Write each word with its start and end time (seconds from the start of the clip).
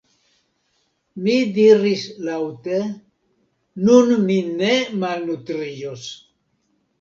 Mi 1.25 1.35
diris 1.57 2.05
laŭte: 2.29 2.79
“nun 3.91 4.11
mi 4.31 4.39
ne 4.63 4.73
malnutriĝos!» 5.05 6.09